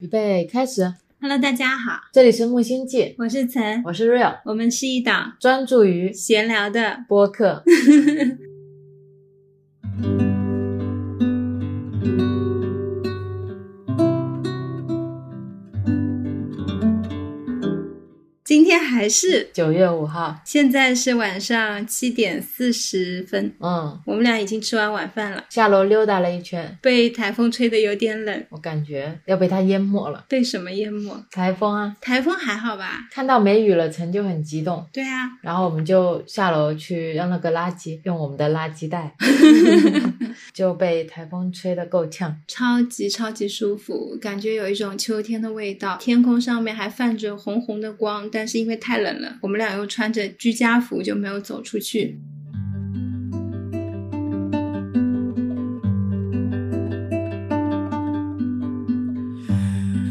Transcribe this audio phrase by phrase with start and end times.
[0.00, 7.04] 预备开始，Hello，大家好，这里是木星记，我是岑，我是 Real，我们是一档专注于闲聊的。
[7.06, 7.62] 播客。
[18.70, 30.24] 天还是九月五号，现在是晚上七点四十分，嗯，我们俩已经吃完晚饭了，下楼溜达了一圈，被台风吹得有点冷，我感觉要被它淹没了。
[30.28, 31.12] 被什么淹没？
[31.32, 33.08] 台风啊，台风还好吧？
[33.10, 39.12] 看到没雨了，陈就很激动，对啊，然后我们就下楼去扔那个垃圾用我们的垃圾袋，
[40.52, 42.40] 就被台风吹得够呛。
[42.46, 45.96] 超级超级舒服，感觉有一种秋天的味道。
[46.00, 52.18] 天空上面还泛着红红的光，但是因为太冷了，我们俩又穿着居家服，就没有走出去。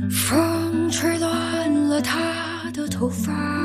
[0.09, 3.58] 风吹乱了他的头发，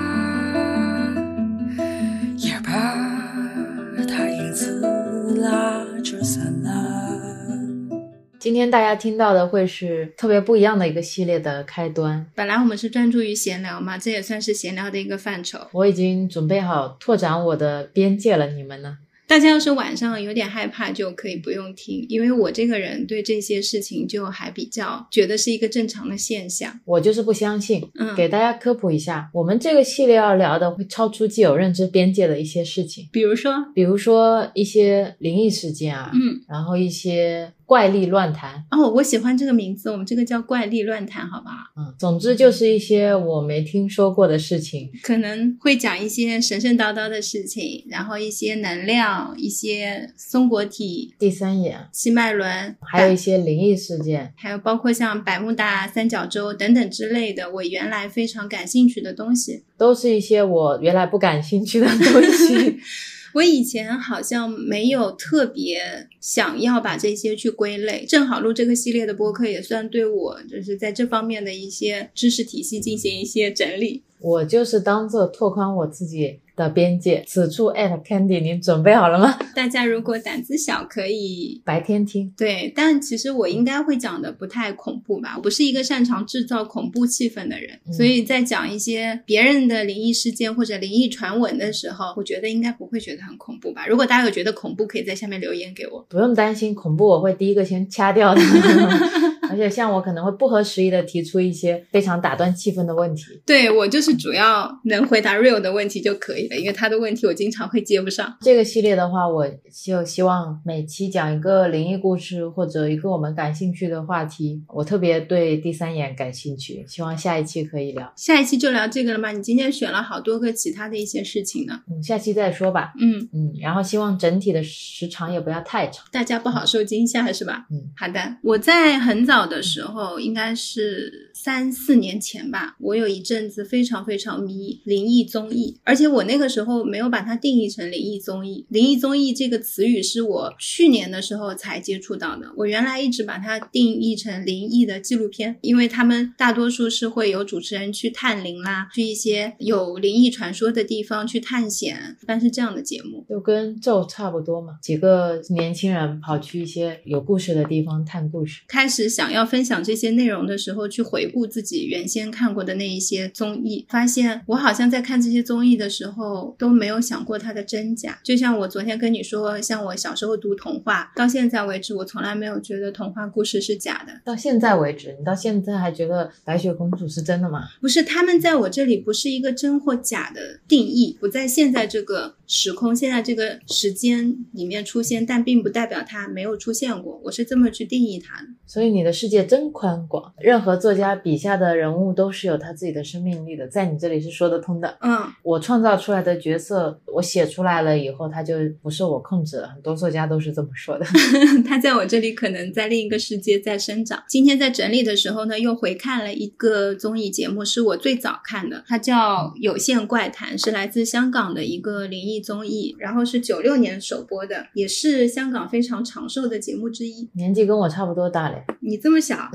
[8.44, 12.26] 今天大家听到的会是特别不一样的一个系列的开端。
[12.34, 15.58] 本来我们是专注于闲聊嘛，这也算是闲聊的一个范畴。
[15.72, 18.98] 我已经准备好拓展我的边界了，你们呢？
[19.26, 26.78] 大家要是晚上有点害怕，就可以不用听，因为我这个人对这些事情就还比较觉得是一个正常的现象。
[26.84, 27.82] 我就是不相信。
[27.98, 41.54] 嗯，给大家科普一下，我们这个系列要聊的会超出既有认知边界的一些事情，比如说，比如说一些灵异事件啊，嗯，然后一些怪力乱谈，哦，我喜欢这个名字，我们这个叫怪力乱谈，好不好？
[41.76, 44.90] 嗯，总之就是一些我没听说过的事情。
[45.02, 59.64] 可能会讲一些神神叨叨的事情，然后一些能量，一些松果体、第三眼，七脉轮，还有一些灵异事件，还有包括像百慕大三角洲等等之类的，我原来非常感兴趣的东西。
[59.76, 62.76] 都是一些我原来不感兴趣的东西。
[63.34, 74.02] 我以前好像没有特别想要把这些去归类，正好录这个系列的播客也算对我就是在这方面的一些知识体系进行一些整理。
[74.20, 77.22] 我就是当做拓宽我自己的边界。
[77.26, 79.38] 此处 at Candy，你准备好了吗？
[79.54, 82.32] 大家如果胆子小，可以白天听。
[82.36, 93.86] 对，但其实我应该会讲的不太恐怖吧，我不是一个擅长制造恐怖气氛的人，嗯所以在讲一些别人的灵异事件或者灵异传闻的时候，我觉得应该不会觉得很恐怖吧。
[93.86, 96.04] 如果大家有觉得恐怖，可以在下面留言给我。
[96.08, 98.40] 不用担心恐怖，我会第一个先掐掉的。
[99.54, 103.22] 而且像我可能会不合时宜的提出一些非常打断气氛的问题。
[103.46, 108.36] 对我就是主要能回答 real 的问题就可以了，因为他的问题我经常会接不上。
[108.40, 109.46] 这个系列的话，我
[109.84, 114.62] 就希望每期讲一个灵异故事或者一个我们感兴趣的话题。
[114.68, 118.12] 我特别对第三眼感兴趣，希望下一期可以聊。
[118.16, 119.30] 下一期就聊这个了吗？
[119.30, 121.80] 你今天选了好多个其他的一些事情呢。
[121.88, 122.92] 嗯，下期再说吧。
[123.00, 126.04] 嗯，嗯，然后希望整体的时长也不要太长。
[126.10, 127.66] 大家不好受惊吓是吧？
[127.70, 128.36] 嗯，好的。
[128.42, 138.66] 我在很早的时候，应该是三四年前吧，我有一阵子非常非常迷灵异综艺，而且我那个时候没有把它定义成灵异综艺。
[138.68, 153.24] 灵异综艺这个词语是我去年的时候才接触到的，我原来一直把它定义成灵异的纪录片，因为他们大多数是会有主持人去探灵啦，去一些有灵异传说的地方去探险，一般是这样的节目。
[153.28, 158.62] 就跟咒差不多嘛，几个年轻人跑去一些有故事的地方探故事。
[158.68, 168.18] 开始想要分享这些内容的时候，去回顾自己原先看过的那一些综艺，发现我好像在看这些综艺的时候都没有想过它的真假。
[168.22, 174.12] 就像我昨天跟你说，像我小时候读童话，到现在为止，我从来没有觉得童话故事是假的。
[174.24, 177.64] 到现在为止，你到现在还觉得白雪公主是真的吗？
[177.80, 187.20] 不是，他们在我这里不是一个真或假的定义，不在现在这个时空、现在这个时间里面出现，但并不代表它没有出现过。
[187.24, 188.48] 我是这么去定义它的。
[188.66, 194.96] 所以你的世界真宽广，任何作家笔下的人物都是有他自己的生命力的，在你这里是说得通的。
[195.00, 199.68] 嗯，我创造出来的角色，我写出来了以后，他就不受我控制了。
[199.68, 201.04] 很多作家都是这么说的。
[201.66, 204.24] 他在我这里可能在另一个世界在生长。
[204.28, 217.28] 今天在整理的时候呢，又回看了一个综艺节目，是我最早看的，它叫《有限怪谈》，是来自香港的一个灵异综艺，然后是九六年首播的，也是香港非常长寿的节目之一。
[217.34, 219.48] 年纪跟我差不多大嘞，你这么小，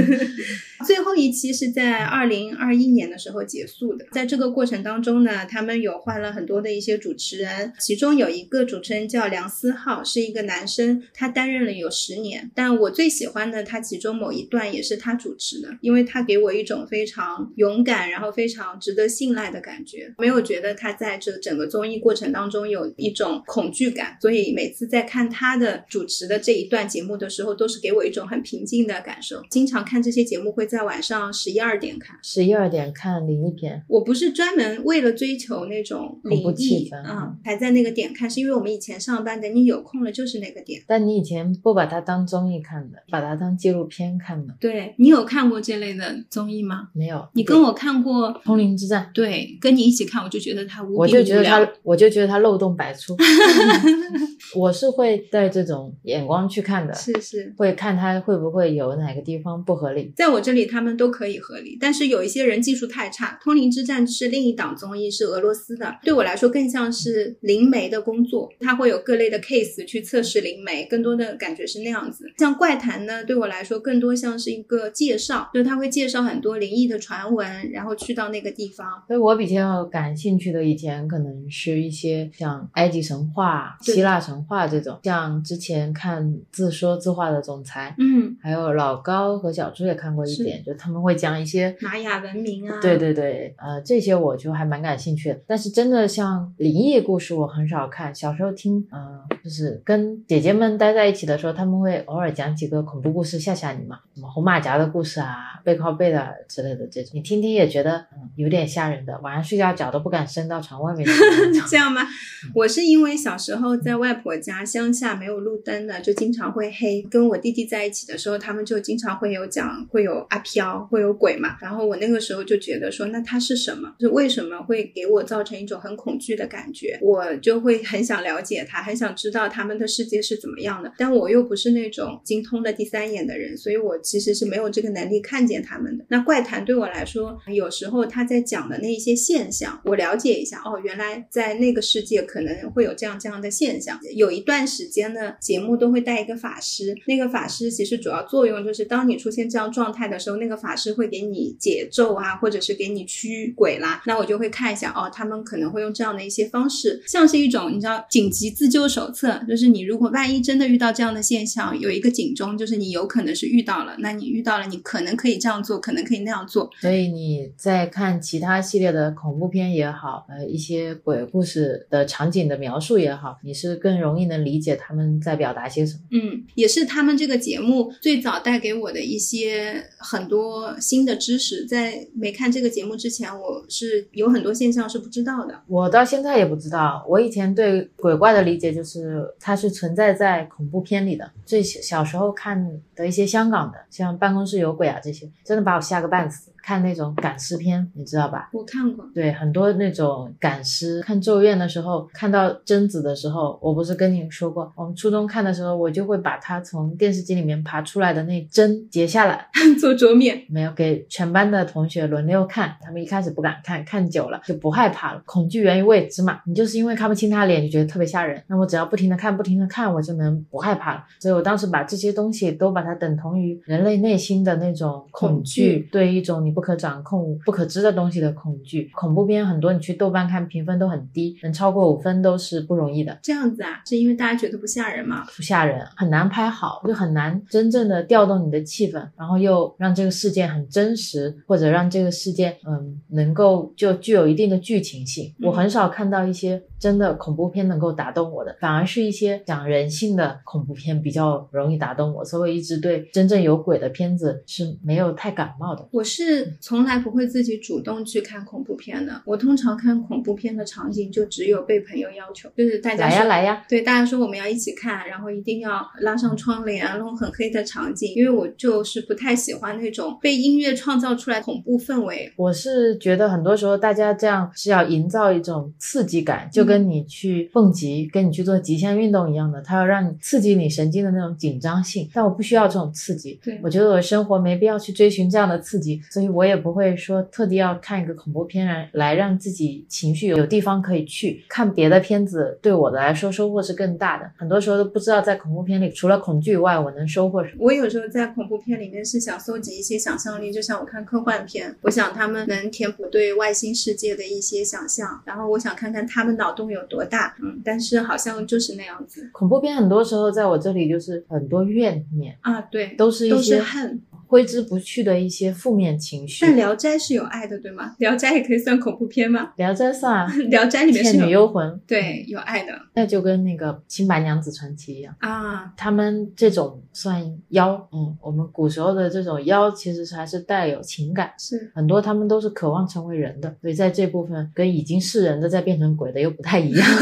[0.86, 4.06] 最后一期是在二零二一年的时候结束的。
[4.12, 12.50] 在这个过程当中呢，他们有换了很多的一些主持人，其中有一个主持人叫梁思浩，是一个男生，他担任了有十年。
[12.54, 24.16] 但我最喜欢的他其中某一段也是他主持的，因为他给我一种非常勇敢，然后非常值得信赖的感觉，没有觉得他在这整个综艺过程当中有一种恐惧感。
[24.20, 29.42] 所以每次在看他的主持的这一段节目的时候，都是给我一种很平静的感受。
[29.50, 40.82] 经常看这些节目会在晚上十一二点看，十一二点看灵异片，我不是专门为了追求那种灵恐怖气氛异啊、才在那个点看，是因为我们以前上班的，你有空了就是那个点。
[40.86, 46.88] 但你以前不把它当综艺看的，把它当纪录片看的，对你有看过这类的综艺吗？
[46.92, 47.26] 没有。
[47.34, 53.16] 你跟我看过《通灵之战》，对，跟你一起看，我就觉得它无比我就觉得无聊它，我就觉得它漏洞百出。
[54.56, 60.12] 我是会带这种眼光去看的，是是，会看它会不会有哪个地方不合理。
[60.16, 63.38] 在我这里他们都可以合理，但是有一些人技术太差。
[63.44, 72.24] 《通灵之战》是另一档综艺，是俄罗斯的，对我来说更像是灵媒的工作，它会有各类的 case 去测试灵媒，更多的感觉是那样子。
[72.38, 78.86] 像怪谈呢，对我来说更多像是一个介绍，就是他会介绍很多灵异的传闻，然后去到那个地方。
[79.06, 91.74] 所以我比较感兴趣的，以前可能是一些像埃及神话、希腊神话这种，像之前看自说自话的总裁，嗯，还有老高和小猪也看过一点，就他们会讲一些。
[91.80, 95.40] 玛雅文明啊，对对对，呃，这些我就还蛮感兴趣的。
[95.46, 98.14] 但是真的像灵异故事，我很少看。
[98.14, 111.65] 小时候听，呃，就是跟姐姐们待在一起的时候，他们会偶尔讲几个恐怖故事吓吓你嘛，什么红马甲的故事啊、背靠背的之类的这种，你听听也觉得嗯有点吓人的，晚上睡觉脚都不敢伸到床外面去那种。
[111.68, 112.06] 这样吗？
[112.54, 117.02] 我是因为小时候在外婆家乡下没有路灯的，就经常会黑。
[117.10, 121.56] 跟我弟弟在一起的时候，他们就经常会有讲会有阿飘，会有鬼嘛。
[121.60, 123.94] 然后我那个时候就觉得说，那它是什么？
[124.00, 126.98] 是为什么会给我造成一种很恐惧的感觉？
[127.02, 130.92] 我就会很想了解它，很想知道他们的世界是怎么样的。
[130.96, 136.04] 但我又不是那种精通的第三眼的人，所以我其实是没有这个能力看见他们的。
[136.08, 143.98] 那怪谈对我来说，有时候他在讲的那一些现象，我了解一下，哦，原来在那个世界可能会有这样这样的现象。
[144.14, 154.02] 有一段时间呢，节目都会带一个法师，那个法师其实主要作用就是，当你出现这样状态的时候，那个法师会给你解咒啊，或者是给你驱鬼啦。
[154.06, 166.70] 那我就会看一下，哦，他们可能会用这样的一些方式，像是一种你知道紧急自救手册，就是你如果万一真的遇到这样的现象，有一个警钟，就是你有可能是遇到了，那你遇到了，你可能可以这样做，可能可以那样做。
[166.80, 171.45] 所以你在看其他系列的恐怖片也好，呃，一些鬼故事
[171.88, 176.00] 的场景的描述也好，你是更容易能理解他们在表达些什么。
[176.10, 181.64] 嗯，也是他们这个节目最早带给我的一些很多新的知识。
[181.66, 185.62] 在没看这个节目之前，我是有很多现象是不知道的。
[185.68, 191.30] 我到现在也不知道，我以前对鬼怪的理解就是它是存在在恐怖片里的。
[191.44, 196.50] 最小小时候看的一些香港的，像《办公室有鬼》啊这些，真的把我吓个半死。
[196.66, 198.50] 看那种赶尸片，你知道吧？
[198.52, 201.00] 我看过，对，很多那种赶尸。
[201.02, 209.46] 看《咒怨》的时候，看到贞子的时候，我不是跟你说过，我们初中看的时候，我就会把它从电视机里面爬出来的那针截下来，
[209.78, 210.44] 做桌面。
[210.48, 212.76] 没有给全班的同学轮流看。
[212.82, 215.22] 他们一开始不敢看，看久了就不害怕了。
[215.24, 218.42] 恐惧源于未知嘛，你就是因为看不清他脸，就觉得特别吓人。
[218.48, 221.04] 那我只要不停的看，不停的看，我就能不害怕了。
[221.20, 228.90] 所以我当时把这些东西都把它等同于人类内心的那种恐惧，对一种你不可掌控、不可知的东西的恐惧。
[228.94, 233.18] 恐怖片很多，你去豆瓣看评分都很低，能超过五分都是不容易的。
[233.22, 235.22] 这样子啊，是因为大家觉得不吓人吗？
[235.36, 245.34] 不吓人，很难拍好，就很难真正的调动你的气氛，然后又让这个事件很真实，或者让这个事件嗯能够就具有一定的剧情性。
[245.40, 255.84] 嗯我很少看到一些真的恐怖片能够打动我的，反而是一些讲人性的恐怖片比较容易打动我，所以我一直对真正有鬼的片子是没有太感冒的。
[255.90, 259.20] 我是从来不会自己主动去看恐怖片的。
[259.24, 272.32] 我通常看恐怖片的场景就只有被朋友要求，就是大家来呀来呀，对大家说我们要一起看，然后一定要拉上窗帘，弄很黑的场景，因为我就是不太喜欢那种被音乐创造出来恐怖氛围。
[272.36, 282.08] 我是觉得很多时候大家这样是要营造一种刺激感，就跟你去蹦极、跟你去做极限运动一样的，它要让你刺激你神经的那种紧张性。
[282.12, 291.44] 但我不需要这种刺激，对我觉得我生活没必要去追寻这样的刺激，所以我也不会说特地要看一个恐怖片来来让自己情绪有地方可以去。
[291.48, 297.56] 看别的片子对我的来说收获是更大的，很多时候都不知道在恐怖片里除了恐惧以外，我能收获什么。
[297.60, 314.02] 我有时候在恐怖片里面是想搜集一些想象力，就像我看科幻片，我想他们能填补对外星世界的一些想象，然后我想看看他们脑洞有多大，嗯，但是好像就是那样子恐怖片很多时候在我这里就是很多怨念，啊，对，都是一都是些恨。
[314.26, 316.44] 挥之不去的一些负面情绪。
[316.44, 317.88] 但《聊斋》是有爱的，对吗？
[317.98, 319.52] 《聊斋》也可以算恐怖片吗？
[319.56, 325.14] 聊斋算啊，《聊斋》里面是倩女幽魂，对有爱的那就跟那个《新白娘子传奇》一样。
[325.20, 336.86] 啊，他们这种算妖，嗯，我们古时候的这种妖其实是还是带有情感，是很多他们都是渴望成为人的，所以在这部分跟已经是人的再变成鬼的又不太一样。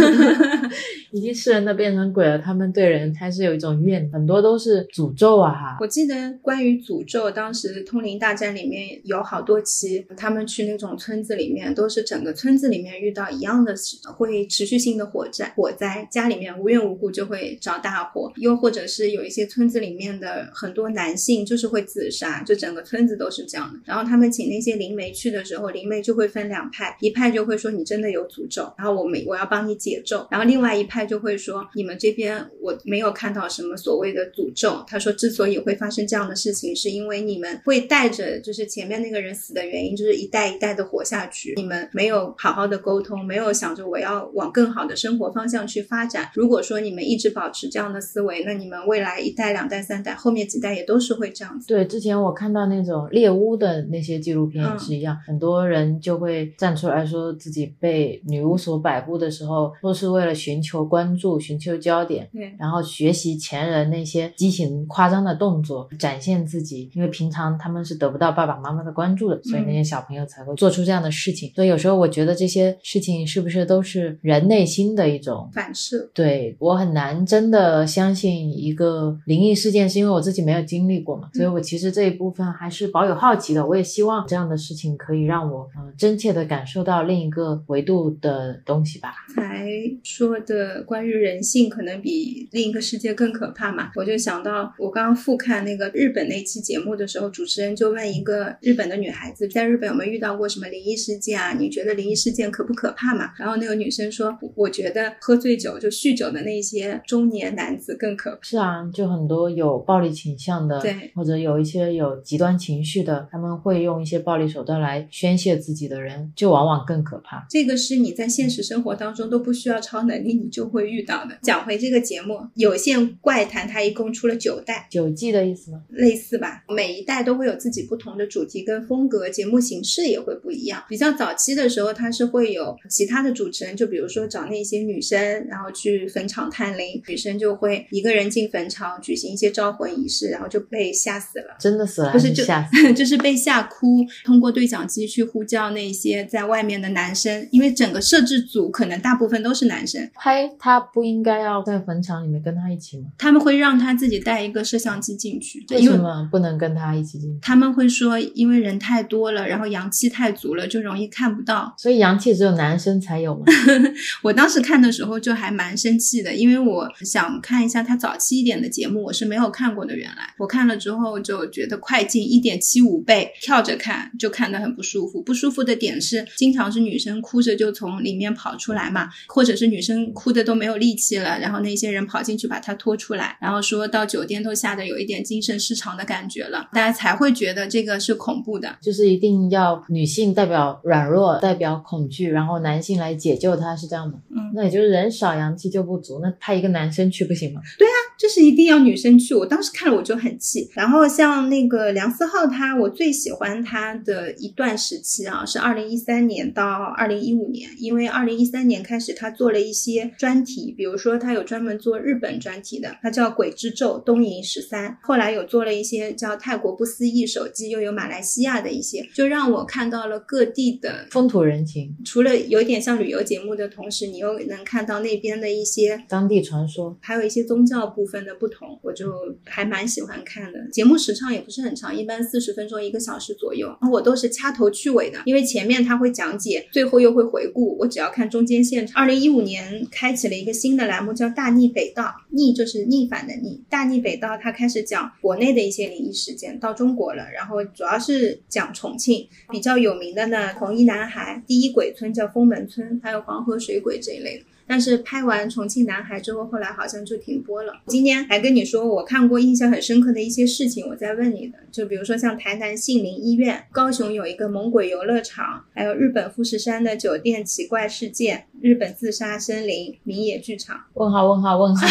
[1.12, 5.76] 已经是人的变成鬼了，他们对人还是有一种怨，很多都是诅咒啊哈。
[5.80, 13.74] 我记得关于诅咒，当时《通灵大战》里面有好多期，他们去那种村子里面，都是整个村子里面遇到一样的，
[14.16, 23.80] 会持续性的火灾，火灾家里面无缘无故就会着大火，又或者是有一些村子里面的很多男性就是会自杀，就整个村子都是这样的。
[23.84, 34.84] 然后他们请那些灵媒去的时候，灵媒就会分两派，一派就会说你真的有诅咒，然后我们我要帮你解咒，然后另外一派就会说你们这边我没有看到什么所谓的诅咒。
[34.86, 46.30] 他说之所以会发生这样的事情，是因为你们会带着就是前面那个人死的原因，就是一代一代的活下去，你们没有好好的沟通，没有想着我要往更好的生活方向去发展。
[46.34, 51.66] 如果说你们一直保持这样的思维，那你们未来一代、两代、三代，后面几代也都是会这样子。
[51.66, 66.90] 对，之前我看到那种猎巫的那些纪录片嗯也是一样，很多人就会站出来说自己被女巫所摆布的时候，都是为了寻求关注、寻求焦点，对，然后学习前人那些畸形夸张的动作，展现自己。
[66.94, 71.52] 因为平常他们是得不到爸爸妈妈的关注的，所以那些小朋友才会做出这样的事情。
[71.54, 76.08] 所以有时候我觉得这些事情是不是都是人内心的一种反射。
[76.14, 83.66] 对我很难真的相信一个灵异事件，是因为我自己没有经历过嘛，所以我其实这一部分还是保有好奇的。
[83.66, 89.14] 我也希望这样的事情可以让我嗯、呃真切的感受到另一个维度的东西吧。
[89.34, 89.64] 才
[90.02, 101.54] 说的关于人性可能比另一个世界更可怕嘛，我就想到我刚刚复看那个日本那期节目的时候，主持人就问一个日本的女孩子，在日本有没有遇到过什么灵异事件啊？
[101.56, 103.30] 你觉得灵异事件可不可怕嘛？
[103.38, 108.38] 然后那个女生说，我觉得喝醉酒就酗酒的那些中年男子更可怕。
[108.42, 117.46] 是啊，就很多有暴力倾向的，对或者有一些有极端情绪的，他们会用一些暴力手段来宣泄自己的人，就往往更可怕。
[117.48, 121.38] 这个是你在现实生活当中都不需要超能力，你就会遇到的。
[121.42, 125.82] 讲回这个节目，《有线怪谈》它一共出了九代，九季的意思吗？
[125.90, 130.82] 类似吧，每一代都会有自己不同的主题跟风格，节目形式也会不一样。
[130.88, 141.56] 比较早期的时候，它是会有其他的主持人，就比如说找那些女生，然后去坟场探灵，女生就会一个人进坟场举行一些招魂仪式，然后就被吓死了。
[141.60, 142.92] 真的死了不是就是吓死？
[142.92, 153.04] 就是被吓哭，通过对讲机去呼叫那些在外面的男生，因为整个摄制组可能大部分都是男生，拍他不应该要在坟场里面跟他一起吗？
[153.18, 157.38] 他们会让他自己带一个摄像机进去，为因为什么不能跟他一起进去？
[157.42, 161.74] 他们会说，因为人太多了，然后阳气太足了，就容易看不到。
[161.76, 163.44] 所以阳气只有男生才有吗？
[164.22, 169.94] 我当时看的时候就还蛮生气的，因为我想看一下他早期一点的节目，我是没有看过的。
[169.94, 175.20] 原来我看了之后就觉得快进一点七五倍，跳着看就看得很不舒服。
[175.20, 188.76] 不舒服的点是，经常是女生哭着就从里面跑出来嘛，或者是女生哭的都没有力气了，然后那些人跑进去把她拖出来，然后说到酒店都吓得有一点精神失常的感觉了，大家才会觉得这个是恐怖的。
[188.80, 194.14] 就是一定要女性代表软弱，代表恐惧，然后男性来解救她，是这样吗？
[194.30, 197.60] 嗯那也就是人少阳气就不足，那派一个男生去不行吗？
[197.76, 200.70] 对啊就是一定要女生去，我当时看了我就很气。
[200.74, 206.64] 然后像那个梁思浩他，我最喜欢他的一段时期啊，是二零一三年到
[206.96, 221.06] 二零一五年，因为二零一三年开始他做了一些专题，比如说他有专门做日本专题的，他叫《鬼之咒》东瀛十三，后来有做了一些叫泰国不思议手机，又有马来西亚的一些，就让我看到了各地的。
[221.10, 229.10] 风土人情、除了有点像旅游节目的同时，你又能看到那边的一些当地传说，还有一些宗教部分的不同，我就
[229.46, 230.68] 还蛮喜欢看的。
[230.70, 233.74] 节目时长也不是很长，一般四十分钟一个小时左右。
[233.90, 239.00] 我都是掐头去尾的，因为前面他会讲解，最后又会回顾，我只要看中间现场。
[239.00, 254.44] 二零一五年开启了一个新的栏目，叫“大逆北道”，逆就是逆反的逆，大逆北道，它开始讲国内的一些灵异事时间，到中国了，然后主要是讲重庆比较有名的呢，红衣男孩、第一鬼村叫封门村，还有黄河水鬼这一类的。
[254.66, 257.72] 但是拍完《重庆男孩》之后，后来好像就停播了。
[257.86, 270.80] 今天还跟你说我看过印象很深刻的一些事情，我在问你的，就比如说像台南杏林医院、高雄有一个猛鬼游乐场，还有日本富士山的酒店奇怪事件、日本自杀森林、明野剧场。
[270.94, 271.86] 问号问号问号，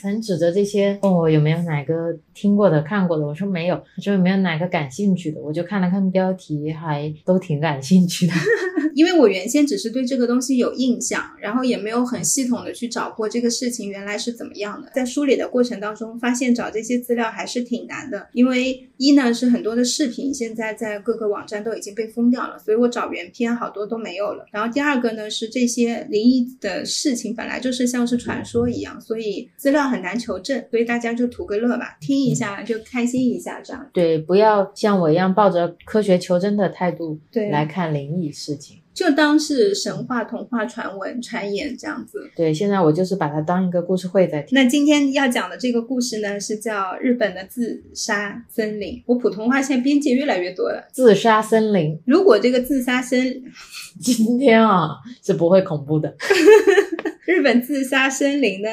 [0.00, 8.32] 曾 指着这些问我有没有哪个听过的、看过的，我说没有，他说有没有哪个感兴趣的，我就看了看标题，还都挺感兴趣的。
[8.94, 14.90] 因为我原先只是对这个东西有印象，然后也没有很系统的去找过这个事情原来是怎么样的。
[14.92, 24.44] 在梳理的过程当中，发现找这些资料还是挺难的，因为一呢是很多的视频现在在各个网站都已经被封掉了，所以我找原片好多都没有了。
[24.50, 33.88] 然后第二个呢是这些灵异的事情本来就是像是传说一样，所以资料很难求证，所以大家就图个乐吧，听一下就开心一下这样。
[33.92, 38.78] 对，不要像我一样抱着科学求真的态度对来看灵异事情。
[38.96, 42.30] 就当是神话、童话、传闻、传言这样子。
[42.34, 44.56] 对，现在我就是把它当一个故事会在听。
[44.56, 49.02] 那今天要讲的这个故事呢，是叫日本的自杀森林。
[49.04, 50.88] 我普通话现在边界越来越多了。
[50.90, 53.42] 自杀森林，如果这个自杀森，
[54.00, 54.88] 今天啊
[55.22, 56.16] 是不会恐怖的。
[57.26, 58.68] 日本自杀森林呢，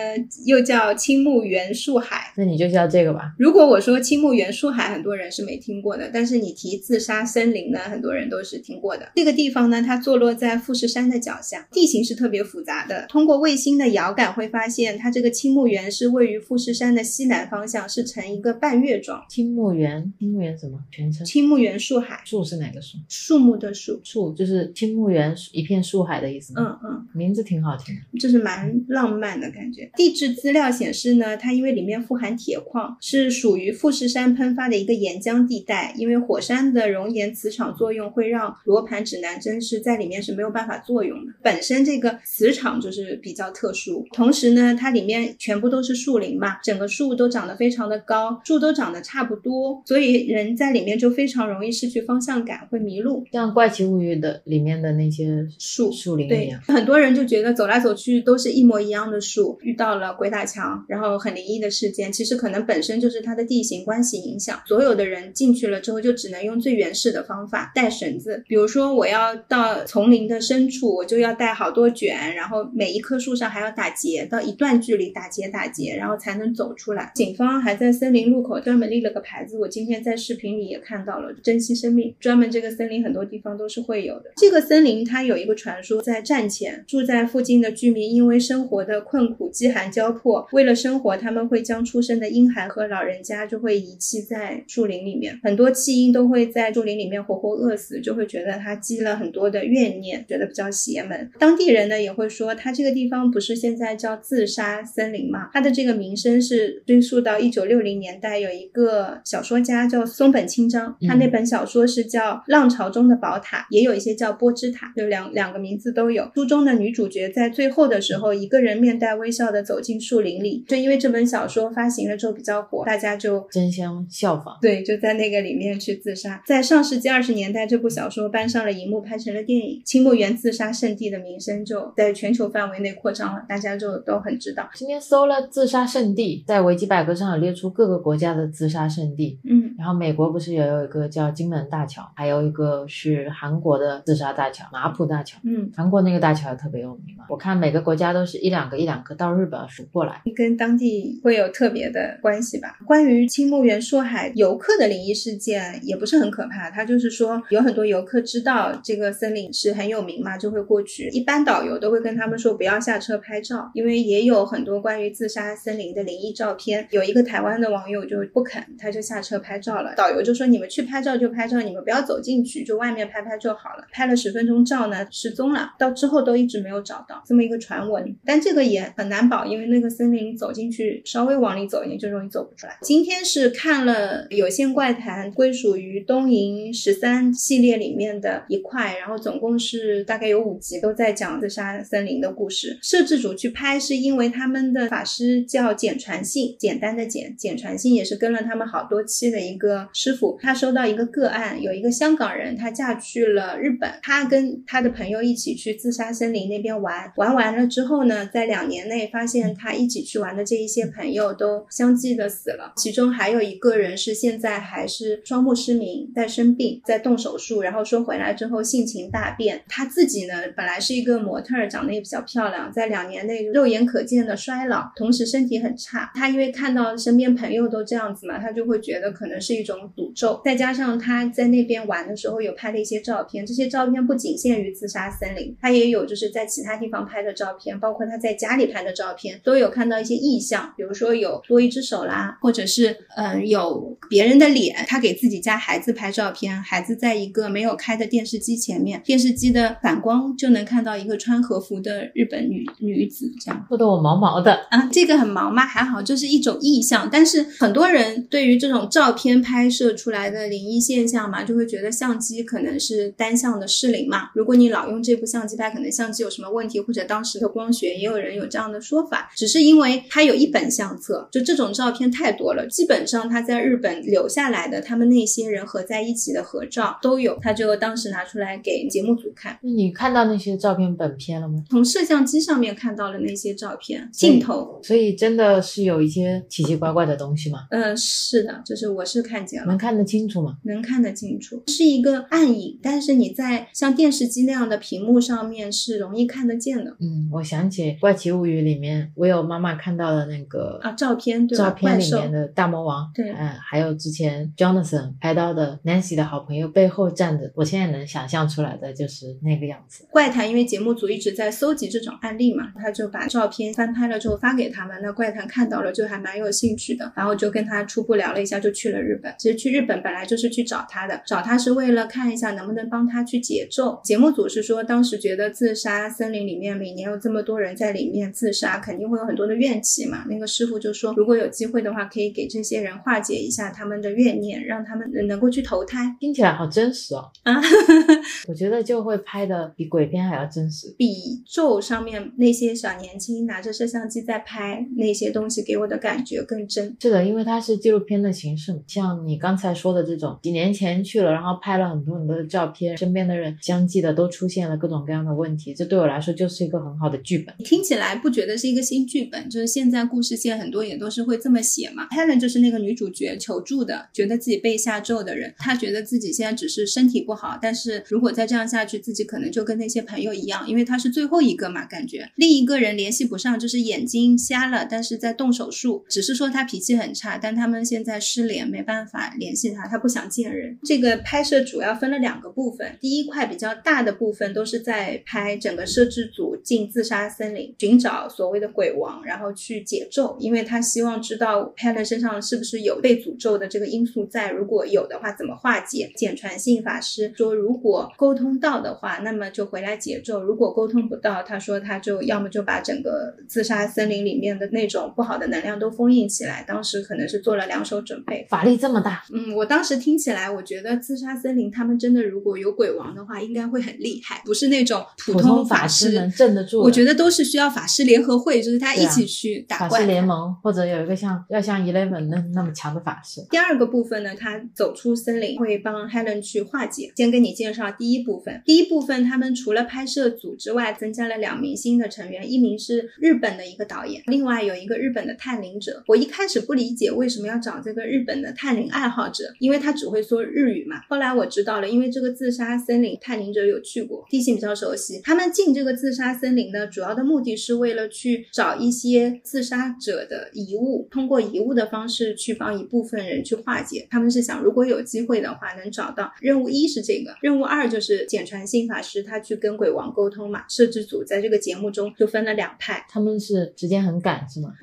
[0.45, 2.31] 又叫青木原树海。
[2.37, 3.33] 那你就叫这个吧。
[3.39, 9.11] 如果我说青木原树海，很多人是没听过的，但是你提自杀森林呢，很多人都是听过的。
[9.15, 13.07] 这个地方呢，它坐落在富士山的脚下，地形是特别复杂的。
[13.09, 19.25] 通过卫星的遥感会发现，它这个青木原是位于富士山的西南方向，是呈一个半月状。
[19.27, 21.25] 青木原，青木原什么全称？
[21.25, 22.99] 青木原树海，树是哪个树？
[23.09, 23.99] 树木的树。
[24.03, 26.79] 树就是青木原一片树海的意思吗？
[26.83, 28.19] 嗯嗯，名字挺好听的。
[28.19, 29.89] 就是蛮浪漫的感觉。
[29.95, 35.93] 地质资料显示呢，它因为里面富含铁矿，是属于富士山喷发的一个岩浆地带。
[35.97, 41.31] 因为火山的熔岩磁场作用会让罗盘指南针是在里面是没有办法作用的。
[41.41, 53.23] 本身这个磁场就是比较特殊，同时呢，它里面全部都是树林嘛，整个树都长得非常的高，树都长得差不多，所以人在里面就非常容易失去方向感，会迷路。
[53.31, 64.59] 像《怪奇物语》的里面的那些树树林一对样，，很多人就觉得走来走去都都是一模一样的树，遇到了鬼打墙，然后很灵异的事件，其实可能本身就是它的地形关系影响。
[64.65, 68.43] 所有的人进去了之后，就只能用最原始的方法带绳子。
[68.47, 77.11] 比如说，我要到丛林的深处，我就要带好多卷，然后每一棵树上还要打结，到一段距离打结打结，然后才能走出来。
[77.13, 82.15] 警方还在森林路口专门立了个牌子，我今天在视频里也看到了，珍惜生命。
[82.19, 84.31] 专门这个森林很多地方都是会有的。
[84.37, 101.29] 这个森林它有一个传说，在战前住在附近的居民因为生活的困苦、饥寒交迫，为了生活，他们会将出生的婴孩和老人家就会遗弃在树林里面，很多弃婴都会在树林里面活活饿死，就会觉得他积了很多的怨念，觉得比较邪门。
[101.39, 105.49] 当地人呢也会说，他这个地方不是现在叫自杀森林嘛？
[105.53, 116.31] 它的这个名声是追溯到一九六零年代，有一个小说家叫松本清张，他那本小说是叫《浪潮中的宝塔》，也有一些叫波之塔，就两两个名字都有。
[116.35, 124.57] 书中的女主角在最后的时候，一个人面带微笑的走进树林里，就因为这本小说发行了之后比较火，大家就争相效仿。
[124.61, 126.41] 对，就在那个里面去自杀。
[126.45, 134.69] 在上世纪二十年代，这部小说搬上了荧幕，拍成了电影，青木原自杀圣地的名声就在全球范围内扩张了，大家就都很知道。
[134.73, 139.39] 今天搜了自杀圣地，在维基百科上有列出各个国家的自杀圣地。
[139.43, 145.39] 嗯，然后美国不是也有一个叫金门大桥，还有一个是韩国的自杀大桥马浦大桥。
[145.43, 150.21] 嗯，韩国那个大桥也特别有名嘛，我看每个国家家都是一两个一两个，到日本数过来。
[150.35, 152.77] 跟当地会有特别的关系吧。
[152.85, 156.69] 关于青木原树海游客的灵异事件，也不是很可怕。
[156.69, 161.07] 他就是说，有很多游客知道这个森林是很有名嘛，就会过去。
[161.09, 166.87] 一般导游都会跟他们说不要下车拍照，因为也有很多关于自杀森林的灵异照片。
[166.91, 169.93] 有一个台湾的网友就不肯，他就下车拍照了。
[169.95, 177.92] 导游就说：“你们去拍照就拍照，你们不要走进去，就外面拍拍就好了。”拍了十分钟照呢，失踪了，到之后都一直没有找到这么一个传闻。
[178.25, 182.77] 但这个也很难保，因为那个森林走进去，稍微往里走一点就容易走不出来。
[182.81, 192.77] 今天是看了《有线怪谈》归属于东瀛十三系列里面的一块，然后总共是大概有五集都在讲自杀森林的故事。
[192.81, 200.37] 摄制组去拍是因为他们的法师叫简传信，简单的简，简传信也是跟了他们好多期的一个师傅。
[200.41, 219.63] 他收到一个个案，有一个香港人，他嫁去了日本，他跟他的朋友一起去自杀森林那边玩，玩完了之后呢，在两年内发现他一起去玩的这一些朋友都相继的死了，其中还有一个人是现在还是双目失明，在生病，在动手术，然后说回来之后性情大变。
[219.67, 226.11] 他自己呢，本来是一个模特，长得也比较漂亮，在两年内肉眼可见的衰老，同时身体很差。
[226.13, 230.39] 他因为看到身边朋友都这样子嘛，他就会觉得可能是一种诅咒。
[230.45, 244.73] 再加上他在那边玩的时候有拍了一些照片，这些照片不仅限于自杀森林，他也有就是在其他地方拍的照片，包括他在家里拍的照片，都有看到一些异象，比如说有多一只手啦，或者是嗯有别人的脸。
[244.87, 254.53] 他给自己家孩子拍照片，孩子在一个没有开的电视机前面，电视机的反光就能看到一个穿和服的日本女女子，这样说的我毛毛的。
[254.69, 255.65] 啊，这个很毛吗？
[255.65, 257.09] 还好，这是一种意象。
[257.11, 264.29] 但是很多人对于这种照片拍摄出来的灵异现象嘛，就会觉得相机可能是单向的失灵嘛。
[264.33, 269.31] 如果你老用这部相机拍，可能相机有什么问题，或者当时的光学，也有人有这样的说法。
[269.35, 279.57] 只是因为他有一本相册，就这种照片太多了，基本上他在日本留下来的，他们那些人合在一起的合照都有，他就当时拿出来给节目组看。
[279.61, 281.63] 那你看到那些照片本片了吗？
[281.69, 287.67] 从摄像机上面看到了那些照片镜头，所以真的是有一些奇奇怪怪的东西吗？
[287.69, 290.57] 嗯，是的，就是我是看见了，能看得清楚吗？
[290.63, 296.95] 能看得清楚，是一个暗影，但是你在像电视机那样的屏幕上面是容易看得见的。
[296.99, 310.07] 嗯，我想起《怪奇物语》里面，我有妈妈看到的那个啊照片，对照片里面的大魔王，对嗯，还有之前 Jonathan 拍到的 Nancy 的好朋友背后站着，我现在能想象出来的就是那个样子。
[310.11, 314.99] 怪谈，因为节目组一直在搜集这种案例嘛，他就把照片翻拍了之后发给他们。
[315.01, 319.33] 那怪谈看到了，就还蛮有兴趣的，然后就跟他初步聊了一下，就去了日本。
[319.37, 323.99] 其实去日本本来就是去找他的，找他是为了看一下能不能帮他去解咒。
[324.03, 330.25] 节目组是说，当时觉得自杀森林里面每年有这么多人在里面自杀，肯定会有很多的怨气嘛。
[330.29, 337.61] 那个师傅就说，如果有机会的话，可以给这些人化解一下他们的怨念，让他们能够去投胎听起来好真实哦，啊。
[338.47, 340.93] 我觉得就会拍的比鬼片还要真实。
[340.97, 346.95] 比咒上面那些小年轻拿着摄像机在拍那些东西，给我的感觉更真。
[346.99, 357.55] 是的，因为它是纪录片的形式嘛，像你刚才说的这种，几年前去了，然后拍了很多很多的照片，身边的人相继的都出现了各种各样的问题，这对我来说就是一个很好的剧本。
[357.59, 362.07] 听起来不觉得是一个新剧本，就是现在故事线很多也都是会这么写嘛。
[362.09, 380.77] Helen 就是那个女主角求助的，觉得自己被下咒的人，她觉得自己现在只是身体不好，但是如果再这样下去，自己可能就跟那些朋友一样，因为她是最后一个嘛，感觉另一个人联系不上，就是眼睛瞎了，但是在动手术，只是说他脾气很差，但他们现在失联，没办法联系他，他不想见人。
[380.83, 396.11] 这个拍摄主要分了两个部分，第一块比较大的部分都是在拍整个摄制组进自杀森林，寻找所谓的鬼王，然后去解咒，因为他希望知道 Helen 身上是不是有被诅咒的这个因素在，如果有的话怎么化解。
[396.15, 406.63] 简传信法师说，如果沟通到的话，那么就回来解咒；如果沟通不到，他说他就要么就把整个自杀森林里面的那种不好的能量都封印起来。
[406.67, 408.45] 当时可能是做了两手准备。
[408.49, 416.83] 法力这么大，嗯，我当时听起来，我觉得自杀森林他们真的如果有鬼王的话，应该会很厉害，不是那种普普通法师师能镇得住的。
[416.83, 419.89] 我觉得都是需要法师联合会，就是他一起去打怪。
[419.89, 427.11] 法师联盟或者有一个像要像 Eleven 那那么强的法师，第二个部分呢，他走出森林会帮 Helen 去化解。
[427.15, 428.61] 先跟你介绍第一部分。
[428.63, 436.03] 第一部分，他们除了拍摄组之外，增加了两名新的成员，一名是日本的一个导演，另外有一个日本的探灵者。
[436.07, 441.01] 我一开始不理解为什么要找这个日本的探灵爱好者，因为他只会说日语嘛。
[441.09, 445.21] 后来我知道了，因为这个自杀森林探灵者有去过，地形比较熟悉。
[445.23, 454.07] 他们进这个自杀森林呢，主要的目的是为了去找一些自杀者的遗物，通过遗物的方式去帮一部分人去化解。
[454.09, 456.31] 他们是想，如果有机会的话，能找到。
[456.41, 460.63] 任务一是这个，任务二就是简传信法师他去跟鬼王沟通嘛。
[460.69, 464.73] 摄制组在这个节目中就分了两派，他们是时间很赶是吗？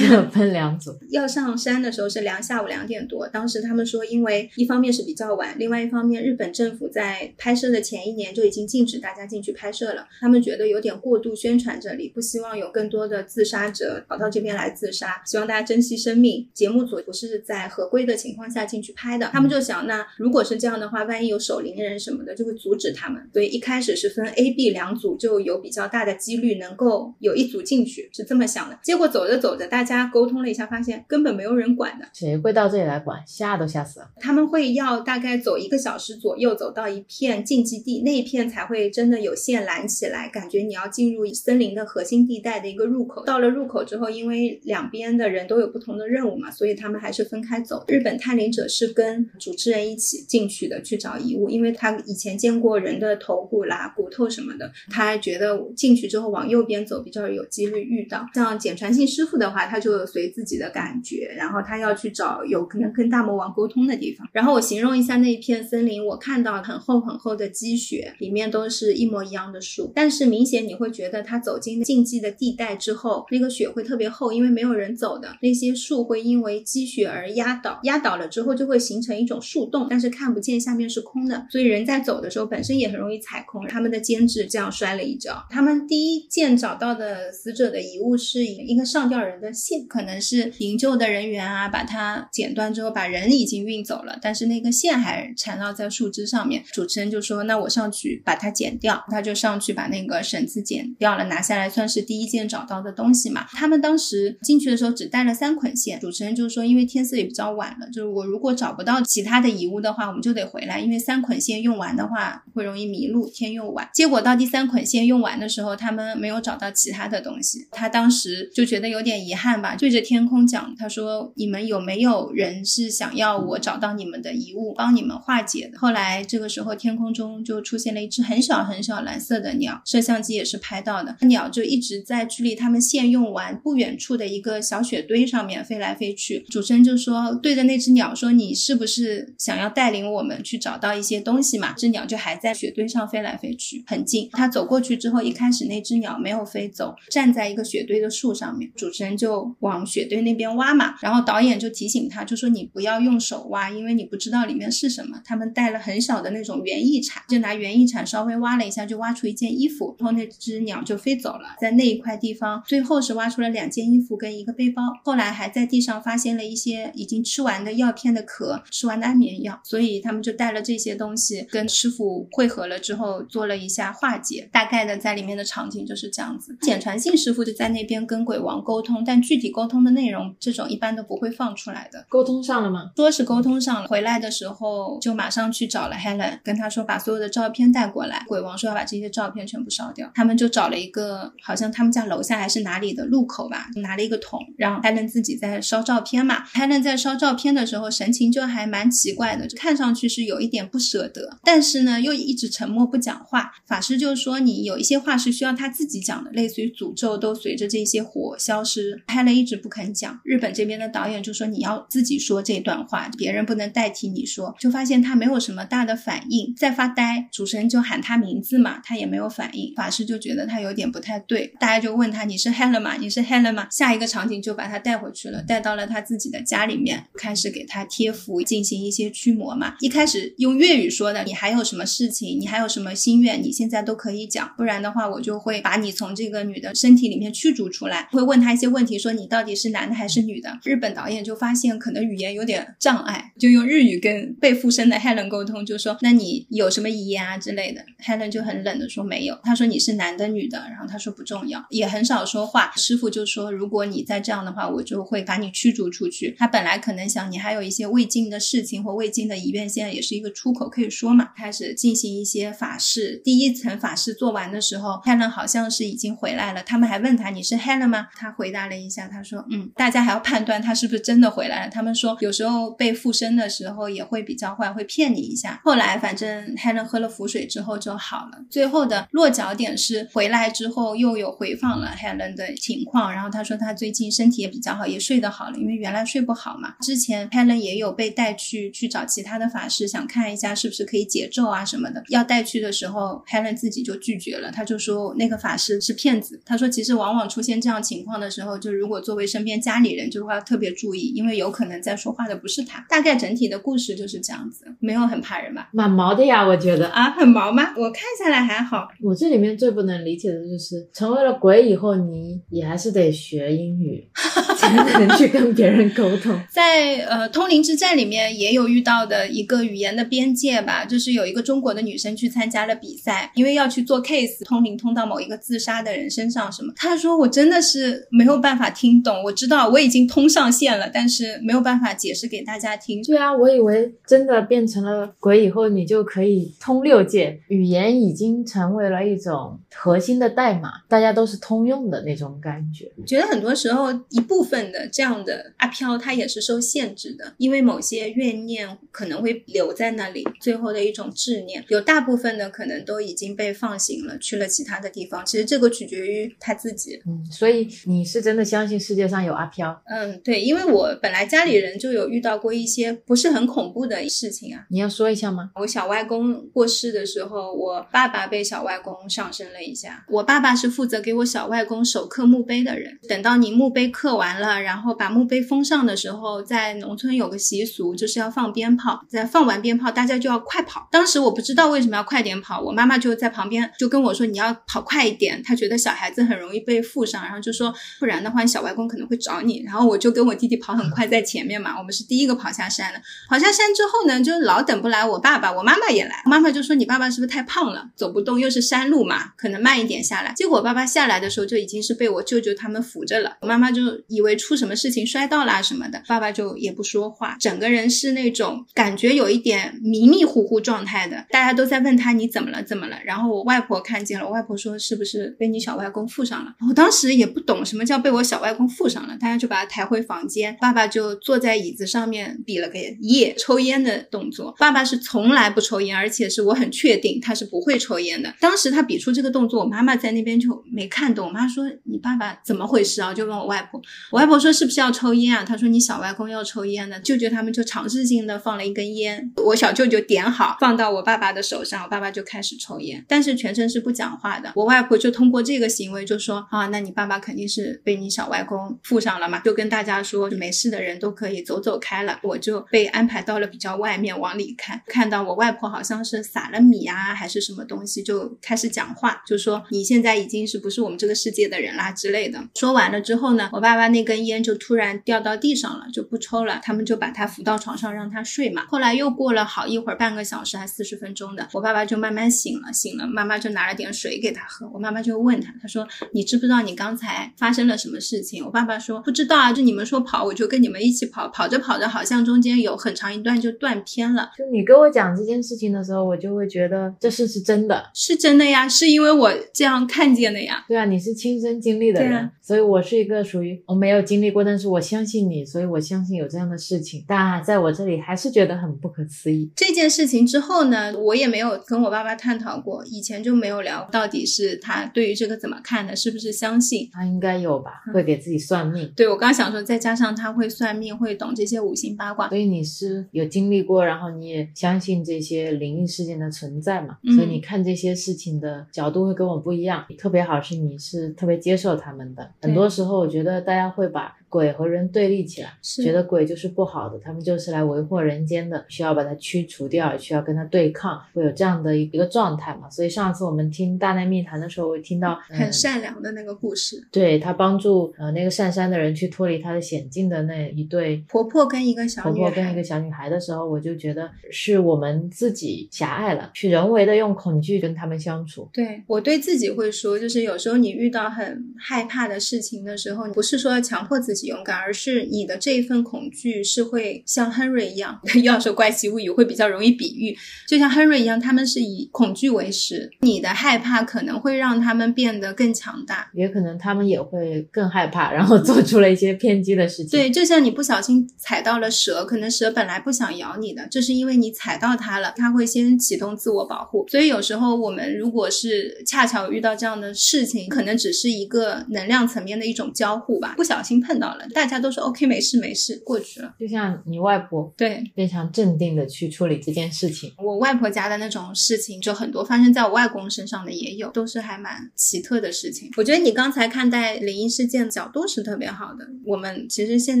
[0.10, 0.90] 要 分两组。
[1.10, 16.48] 要上山的时候是两下午两点多，当时他们说，因为一方面是比较晚，另外一方面日本政府在拍摄的前一年就已经禁止大家进去拍摄了，他们觉得有点过度宣传这里，不希望有更多的自杀者跑到这边来自杀，希望大家珍惜生命。
[16.54, 23.22] 节目组不是在合规的情况下进去拍的，他们就想，那如果是这样的话，万一有守灵人什么的，就会阻止他们。
[23.32, 28.78] 所以一开始是分 A、B 两组，就有比较大的几率能够有一组进去，是这么想的。
[28.82, 32.06] 结果走着走着，大家沟通了一下，发现根本没有人管的。
[32.14, 33.22] 谁会到这里来管？
[33.26, 34.10] 吓都吓死了。
[34.20, 43.24] 他们会要大概走一个小时左右，走到一片禁忌地，那一片才会真的有线拦起来，感觉你要进入森林的核心地带的一个入口。
[43.24, 47.84] 到了入口之后，因为两边的人都有不同的任务嘛，所以他们还是分开走。
[47.88, 58.26] 日本探灵者是跟主持人一起进去的，去找遗物，因为他以前见过人的头骨啦、骨头什么的，他还觉得进去之后往右边走比较有几率遇到。
[58.34, 64.26] 像简传信师傅的话，他就随自己的感觉，然后他要去找有可能跟大魔王沟通的地方。
[64.32, 83.66] 然后我形容一下那一片森林，我看到很厚很厚的积雪，里面都是一模一样的树，但是明显你会觉得他走进禁忌的地带之后，那个雪会特别厚，因为没有人走的那些树会因为积雪而压倒，压倒了之后就会形成一种树洞，但是看不见下面是空的，所以人在走的时候本身也很容易踩空。
[83.66, 85.44] 他们的监制这样摔了一跤。
[85.50, 96.62] 他们第一件找到的死者的遗物是一个上吊人的线，可能是营救的人员啊把它剪断之后把人已经运走了，但是那个线还缠绕在树枝上面。
[96.72, 103.46] 主持人就说：“那我上去把它剪掉。”他就上去把那个绳子剪掉了，拿下来算是第一件找到的东西嘛。
[103.50, 117.66] 他们当时进去的时候只带了三捆线，主持人就说：“因为天色也比较晚了，就是我如果找不到其他的遗物的话，我们就得回来，因为三捆线用完的话会容易迷路，天又晚。”结果到第三捆线用完的时候，他们没有找到其他的东西。
[117.70, 131.05] 他当时就觉得有点遗憾吧，对着天空讲：“他说你们有没有人是想要我找到你们的遗物，帮你们化解的？”后来这个时候天空中就出现了一只很小很小蓝色的鸟，摄像机也是拍到的。
[131.20, 136.44] 那鸟就一直在距离他们线用完不远处的一个小雪堆上面飞来飞去。
[136.48, 144.28] 主持人就说对着那只鸟说：“你是不是想要带领我们去找到一些东西嘛？”这鸟就还在雪堆上飞来飞去，很近。
[144.32, 148.70] 他走过去之后，一开始那只鸟没有飞走，站在一个雪堆的树上面。
[148.76, 161.56] 主持人就往雪堆那边挖嘛，然后导演就提醒他，就说：“你不要用手挖，因为你不知道里面是什么。”他们带了很小的那种园艺铲，就拿园艺铲稍微挖了一下，就挖出一件衣服，然后那只鸟就飞走了。
[161.60, 164.82] 在那一块地方，最后是挖出了两件衣服跟一个背包。
[165.04, 169.60] 后来还在地上发现了一些已经吃完的药片的壳，吃完的安眠药。
[169.64, 174.48] 所以他们就带了这些东西，跟师傅汇合了之后，做了一下化解。
[174.52, 176.56] 大概的在里面的场景就是这样子。
[176.60, 182.06] 简传信师傅就在那边跟鬼王沟通，但具体沟通的内容，这种一般都不会放出来的。
[182.08, 182.90] 沟通上了吗？
[182.96, 188.24] 说是沟通上了，回来的时候就马上去找了 Helen，跟他说把所有的照片带过来。
[188.26, 190.10] 鬼王说要把这些照片全部烧掉。
[190.14, 196.44] 他们就找了一一个好像他们家楼下还是哪里的路口吧，拿了一个桶，让 Helen 自己在烧照片嘛。
[196.54, 203.52] Helen 在烧照片的时候神情就还蛮奇怪的，就看上去是有一点不舍得，但是呢又一直沉默不讲话。
[203.66, 209.02] 法师就说你有一些话是需要他自己讲的，类似于诅咒都随着这些火消失。
[209.08, 210.20] Helen 一直不肯讲。
[210.24, 214.54] 日本这边的导演就说你要自己说这段话，别人不能代替你说。
[214.60, 217.28] 就发现他没有什么大的反应，在发呆。
[217.32, 219.74] 主持人就喊他名字嘛，他也没有反应。
[219.74, 222.96] 法师就觉得他有有点不太对，大家就问他你是 Helen 吗？
[222.96, 223.68] 你是 Helen 吗？
[223.70, 229.74] 下一个场景就把他带回去了，带到了他自己的家里面，开始给他贴符，进行一些驱魔嘛。
[229.80, 232.38] 一开始用粤语说的，你还有什么事情？
[232.38, 233.42] 你还有什么心愿？
[233.42, 238.08] 你现在都可以讲，不然的话我就会把你从这个女的身体里面驱逐出来。
[238.10, 240.58] 会问他一些问题，说你到底是男的还是女的？
[240.64, 247.84] 日本导演就发现可能语言有点障碍，就用日语跟被附身的 Helen 沟通，就说那你有什么遗言啊之类的。
[248.04, 249.38] Helen 就很冷的说没有。
[249.42, 252.72] 他说你是男的女的，然后他说不重要，也很少说话。
[252.76, 256.34] 师傅就说如果你再这样的话，我就会把你驱逐出去。
[256.38, 261.30] 他本来可能想你还有一些未尽的事情或未尽的遗愿，现在也是一个出口可以说嘛。
[261.36, 266.62] 开始进行一些法事，第一层法事做完的时候，Helen 好像是已经回来了。
[266.62, 268.08] 他们还问他你是 Helen 吗？
[268.14, 269.70] 他回答了一下，他说嗯。
[269.74, 271.70] 大家还要判断他是不是真的回来了。
[271.70, 275.60] 他们说有时候被附身的时候也会比较坏，会骗你一下。
[275.64, 278.44] 后来反正 Helen 喝了符水之后就好了。
[278.50, 286.74] 最后的落脚点是回来之后又有回访了 Helen 的情况，然后他说他最近身体也比较好，也睡得好了，因为原来睡不好嘛。
[286.80, 292.02] 之前 Helen 也有被带去去找其他的法师，想看一下是不是可以解咒啊什么的。
[292.08, 296.40] 要带去的时候，Helen 自己就拒绝了，他就说那个法师是骗子。
[296.44, 302.84] 他说其实往往出现这样情况的时候，就如果作为身边家里人，就会要特别注意，因为有可能在说话的不是他。
[302.88, 305.68] 大概整体的故事就是这样子，没有很怕人吧？
[305.72, 307.72] 蛮毛的呀，我觉得啊，很毛吗？
[307.76, 308.88] 我看下来还好。
[309.02, 314.08] 我这里面最不能理解的就是，成为了鬼以后，你也还是得学英语，
[314.56, 316.38] 才能去跟别人沟通。
[316.50, 326.72] 在呃《通灵之战》里面也有遇到的一个语言的边界吧，就是有一个中国的女生去参加了比赛，因为要去做 case，通灵通到某一个自杀的人身上什么。
[326.76, 333.02] 她说我真的是没有办法听懂，我知道我已经通上线了，但是没有办法解释给大家听。
[333.02, 342.90] 对啊，我以为真的变成了鬼以后，你就可以通六界，语言已经成为了一种核心的的代码，大家都是通用的那种感觉。
[343.06, 355.24] 觉得很多时候一部分的这样的阿飘，它也是受限制的，因为某些怨念可能会留在那里，最后的一种执念，有大部分的可能都已经被放行了，去了其他的地方。
[355.24, 357.00] 其实这个取决于他自己。
[357.06, 359.82] 嗯，所以你是真的相信世界上有阿飘？
[359.86, 364.66] 嗯，对，因为我本来家里人就有遇到过一些不是很恐怖的事情啊。
[364.70, 365.50] 你要说一下吗？
[365.56, 370.04] 我小外公过世的时候，我爸爸被小外公上身了一下。
[370.08, 372.98] 我我爸爸是负责给我小外公手刻墓碑的人。
[373.06, 379.02] 等到你墓碑刻完了，然后把墓碑封上的时候，在农村有个习俗，就是要放鞭炮。
[379.10, 380.88] 在放完鞭炮，大家就要快跑。
[380.90, 393.00] 当时我不知道为什么要快点跑，我妈妈就在旁边就跟我说：“你要跑快一点。”她觉得小孩子很容易被附上，然后就说：“不然的话，小外公可能会找你。”然后我就跟我弟弟跑很快在前面嘛，我们是第一个跑下山的。
[393.28, 396.22] 跑下山之后呢，就老等不来我爸爸，我妈妈也来。
[396.24, 398.40] 妈妈就说：“你爸爸是不是太胖了，走不动？
[398.40, 403.36] 又是山路嘛，可能慢一点下来。”结果爸爸下来的时候就已经是被我舅舅他们扶着了。
[403.40, 411.26] 我妈妈就以为出什么事情摔到啦什么的，爸爸就也不说话，整个人是那种感觉有一点迷迷糊糊状态的。
[411.30, 412.96] 大家都在问他你怎么了怎么了？
[413.04, 416.54] 然后我外婆看见了，我外婆说是不是被你小外公附上了？
[416.68, 424.54] 我当时也不懂什么叫被我小外公附上了，大家就把他抬回房间，爸爸就坐在椅子上面比了个耶抽烟的动作。
[424.58, 428.34] 爸爸是从来不抽烟，而且是我很确定他是不会抽烟的。
[428.40, 431.28] 当时他比出这个动作，我妈妈在那边就没看懂。
[431.28, 433.12] 我妈说你爸爸怎么回事啊？
[433.14, 433.80] 就问我外婆。
[434.10, 435.44] 我外婆说是不是要抽烟啊？
[435.44, 436.98] 她说你小外公要抽烟的。
[437.00, 444.52] 舅舅他们就尝试性的放了一根烟，我小舅舅点好放到我爸爸的手上，我爸爸就开始抽烟，但是全程是不讲话的。
[444.54, 449.38] 我外婆就通过这个行为就说啊，那你爸爸肯定是被你小外公附上了嘛？
[449.40, 452.18] 就跟大家说，没事的人都可以走走开了。
[452.22, 462.42] 我就被安排到了比较外面往里看，看到我外婆好像是撒了米啊还是什么东西，就开始讲话，就说你现在已经是不是我们这个世界的人啦之类的。
[462.56, 466.60] 说完了之后呢，我爸爸那根烟就突然掉到地上了，就不抽了。
[466.62, 468.64] 他们就把他扶到床上让他睡嘛。
[468.68, 474.68] 后来又过了好一会儿，半个小时还四十分钟的，我爸爸就慢慢醒了，醒了，妈妈就拿了点水给他喝。
[474.74, 478.44] 我妈妈就问他，他说你知不知道你刚才发生了什么事情？
[478.44, 484.30] 我爸爸说不知道啊，就你们说跑，我就跟你们一起跑，跑着跑着好像中间有很长一段就断片了。
[484.36, 490.64] 就你跟我讲这件事情的时候，我就会觉得这事是真的，是真的呀，是因为我这样看见的呀。
[490.68, 499.50] 对啊，你是亲身经历的人，所以我是一个属于我没有经历过，但是我相信你，所以我相信有这样的事情，但在我这里还是觉得很不可思议。
[499.56, 506.88] 这件事情之后呢，我也没有跟我爸爸探讨过，以前就没有聊到底是他对于这个怎么看的，是不是相信。
[506.92, 508.92] 他应该有吧，嗯会给自己算命。
[508.96, 516.98] 对我刚想说，再加上他会算命，会懂这些五行八卦，所以你是有经历过，然后你也相信这些灵异事件的存在嘛？
[517.02, 519.84] 嗯所以你看这些事情的角度会跟我不一样。
[519.98, 522.30] 特别好是你是特别接受他们的。
[522.42, 532.68] 很多时候我觉得大家会把鬼和人对立起来，是觉得鬼就是不好的，他们就是来为祸人间的，需要把它驱除掉，需要跟他对抗，会有这样的一个状态嘛。
[532.68, 536.86] 所以上次我们听大内密谈的时候，我听到、嗯很善良的那个故事。
[536.90, 548.48] 对他帮助呃那个上山的人去脱离他的险境的那一对婆婆跟一个小女孩，婆婆跟一个小女孩的时候，我就觉得是我们自己狭隘了，去人为的用恐惧跟他们相处。
[548.52, 566.10] 对我对自己会说，就是有时候你遇到很害怕的事情的时候，不是说要强迫自己勇敢，而是你的这一份恐惧是会像亨瑞一样， 要说怪奇物语会比较容易比喻，就像亨瑞一样，他们是以恐惧为食，你的害怕可能会让他们变得更强大。
[566.12, 569.88] 也可能他们也会更害怕，然后做出了一些偏激的事情。
[569.90, 576.86] 对，就像你不小心踩到了蛇，可能蛇本来不想咬你的，这是因为你踩到它了，它会先启动自我保护。
[576.88, 586.34] 所以有时候我们如果是恰巧遇到这样的事情，可能只是一个能量层面的一种交互吧，不小心碰到了，大家都说 OK 没事没事过去了。
[586.38, 590.12] 就像你外婆对非常镇定的去处理这件事情。
[590.18, 595.70] 我外婆家的那种事情，就很多发生在我外公身上的也有，都是还蛮奇特的事情。
[595.76, 598.86] 我觉得你刚才看待灵异事件的角度是特别好的。
[599.04, 600.00] 我们其实现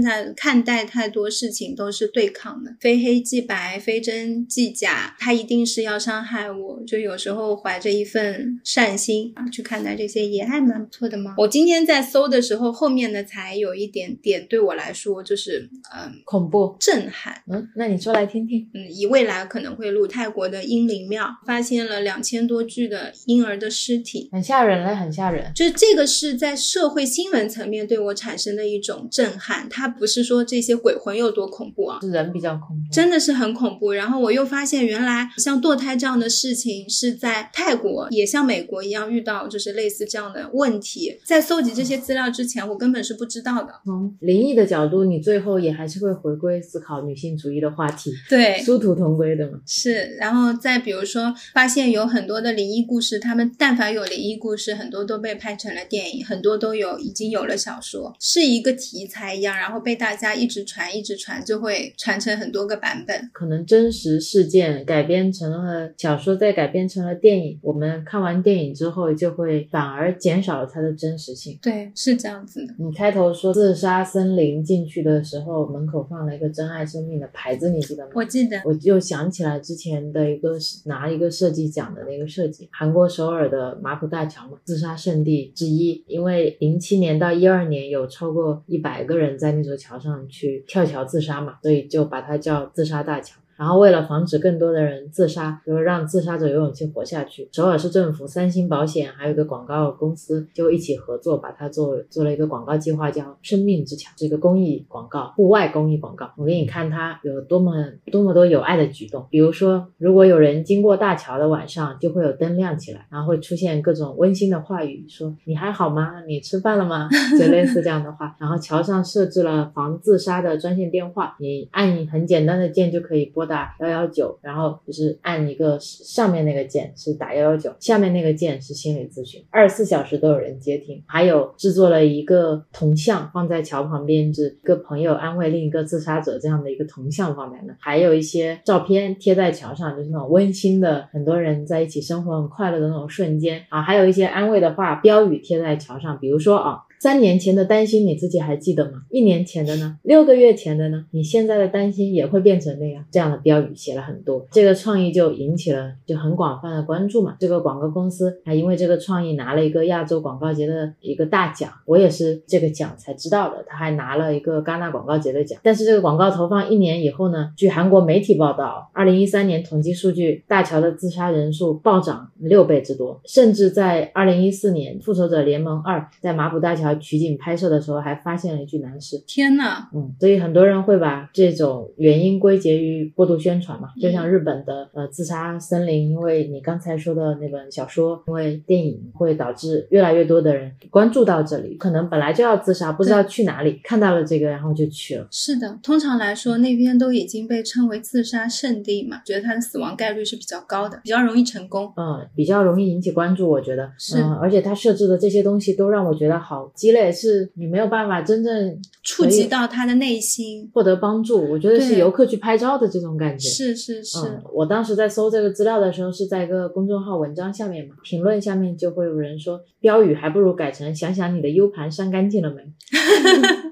[0.02, 6.82] 在看待太多事情都是对抗的，非黑即白，非真即假，他一定是要伤害我。
[6.86, 11.34] 就有时候怀着一份善心啊去看待这些，也还蛮不错的嘛。
[11.38, 16.76] 我今天在搜的时候，后面的才有一点点对我来说就是嗯恐怖。
[16.78, 17.42] 震撼。
[17.50, 18.68] 嗯，那你说来听听。
[18.74, 24.28] 嗯，以未来可能会录泰国的英灵庙，发现了两千多具的婴儿的尸体。
[24.30, 25.50] 很吓人嘞，很吓人。
[25.54, 32.92] 就是这个是在社会新闻层面对我产生的一种震撼，它不是说这些鬼魂有多恐怖啊，是人比较恐怖。
[32.92, 33.92] 真的是很恐怖。
[33.92, 41.18] 然后我又发现，原来像堕胎这样的事情是在泰国，也像美国一样遇到就是类似这样的问题。
[41.24, 43.72] 在搜集这些资料之前，我根本是不知道的。
[43.86, 49.60] 从灵异的角度，你最后也还是会回归思考女性主义的话题，对，殊途同归的嘛。
[49.64, 63.30] 是，然后再比如说，发现有很多的灵异故事，他们但凡有灵异故事，很多都被拍成了电影，很多都有已经有了小说，是一个题材一样，然后被大家一直传，一直传，就会传成很多个版本。
[63.32, 71.56] 可能真实事件改编成了小说，再改编成了电影，我们看完电影之后，就会反而减少了它的真实性。
[71.62, 72.74] 对，是这样子的。
[72.78, 78.12] 你开头说自杀森林进去的时候，门口放了一个珍爱生命的牌子，你记得吗？
[78.14, 80.56] 我记得，我就想起来之前的一个
[80.86, 86.02] 拿一个设计奖的那个设计，韩国首尔的马浦大桥嘛，自杀圣地之一。
[86.06, 93.36] 因为零七年到一二年有超过一百个人在那座桥上去跳桥自杀嘛，所以就把它叫自杀大桥。
[93.56, 106.30] 然后为了防止更多的人自杀，就是让自杀者有勇气活下去，首尔市政府、三星保险还有一个广告公司就一起合作，把它做做了一个广告计划，叫“生命之桥”，是一个公益广告，户外公益广告。
[106.36, 107.72] 我给你看它有多么
[108.12, 116.22] 多么多有爱的举动，比如说，如果有人经过大桥的晚上，就会有灯亮起来，然后会出现各种温馨的话语，说“你还好吗？
[116.26, 117.08] 你吃饭了吗？”
[117.40, 118.36] 就类似这样的话。
[118.38, 123.45] 然后桥上设置了防自杀的专线电话，你按很简单的键就可以拨。
[123.46, 131.02] 打幺幺九，然后就是按一个上面那个键是打幺幺九，下面那个键是心理咨询，二十四小时都有人接听。
[131.06, 146.82] 还有制作了一个铜像放在桥旁边，是一个朋友安慰另一个自杀者这样的一个铜像放在那，还有一些照片贴在桥上，就是那种温馨的，很多人在一起生活很快乐的那种瞬间啊，还有一些安慰的话标语贴在桥上，比如说啊。
[146.98, 149.02] 三年前的担心你自己还记得吗？
[149.10, 149.98] 一年前的呢？
[150.02, 151.04] 六个月前的呢？
[151.10, 153.04] 你现在的担心也会变成那样？
[153.10, 157.36] 这样的标语写了很多，这个创意就引起了就很广泛的关注嘛。
[157.38, 163.62] 这个广告公司还因为这个创意拿了一个亚洲广告节的一个大奖，我也是这个奖才知道的。
[163.66, 165.60] 他还拿了一个戛纳广告节的奖。
[165.62, 167.52] 但是这个广告投放一年以后呢？
[167.56, 176.85] 据韩国媒体报道，二零一三年统计数据，大桥的自杀人数暴涨六倍之多，甚至在二零一四年，《复仇者联盟二》在马浦大桥。
[176.94, 195.26] 取景拍摄的时候还发现了一具男尸，天呐，嗯，所以很多人会把这种原因归结于过度宣传嘛，就像日本的呃自杀森林，因为你刚才说的那本小说，因为电影会导致越来越多的人关注到这里，可能本来就要自杀，不知道去哪里，看到了这个然后就去了。
[195.30, 203.90] 是的，通常来说那边都已经被称为自杀圣地嘛，觉得它的死亡概率是比较高的，比较容易成功，嗯，比较容易引起关注，我觉得。
[203.98, 206.70] 是，而且他设置的这些东西都让我觉得好。
[206.76, 211.50] 积累是你没有办法真正触及到他的内心，获得帮助。
[211.50, 213.48] 我觉得是游客去拍照的这种感觉。
[213.48, 214.18] 是是是。
[214.52, 222.62] 我当时在搜这个资料的时候，是在一个公众号文章下面嘛，评论下面就会有人说，标语还不如改成“想想你的 U 盘删干净了没。”